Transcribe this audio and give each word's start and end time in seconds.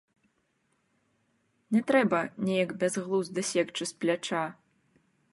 Не 1.75 1.81
трэба 1.91 2.19
неяк 2.47 2.71
бязглузда 2.83 3.41
секчы 3.49 3.83
з 3.91 3.99
пляча. 4.03 4.41